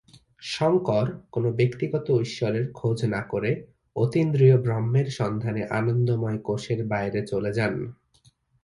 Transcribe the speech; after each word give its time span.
শঙ্কর, 0.45 1.05
কোনো 1.31 1.49
ব্যক্তিগত 1.51 2.07
ঈশ্বরের 2.21 2.65
খোঁজ 2.73 3.05
না 3.05 3.21
করে, 3.21 3.51
অতীন্দ্রিয় 3.95 4.57
ব্রহ্মের 4.57 5.07
সন্ধানে 5.11 5.63
আনন্দময় 5.71 6.39
কোষের 6.39 6.79
বাইরে 6.87 7.19
চলে 7.25 7.51
যান। 7.53 7.73